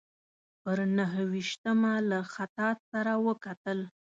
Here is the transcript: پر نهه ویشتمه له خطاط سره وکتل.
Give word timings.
پر 0.61 0.79
نهه 0.97 1.21
ویشتمه 1.31 1.93
له 2.09 2.19
خطاط 2.33 2.77
سره 2.91 3.13
وکتل. 3.27 3.79